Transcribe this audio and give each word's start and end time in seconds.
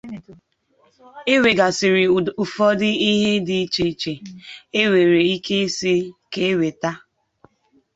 e 1.31 1.33
nwègàsịrị 1.39 2.03
ụfọdụ 2.43 2.87
ihe 3.09 3.31
dị 3.47 3.55
iche 3.65 3.83
iche 3.91 4.13
e 4.79 4.81
nwere 4.87 5.19
ike 5.35 5.55
ịsị 5.65 5.93
ka 6.31 6.41
e 6.49 6.51
wèta 6.59 6.91